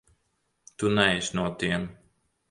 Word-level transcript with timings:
Tu 0.83 0.87
neesi 0.99 1.31
no 1.39 1.43
tiem. 1.65 1.83